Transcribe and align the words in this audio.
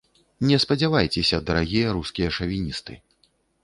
Не 0.51 0.57
спадзявайцеся, 0.63 1.43
дарагія 1.51 1.95
рускія 2.01 2.35
шавіністы. 2.41 3.03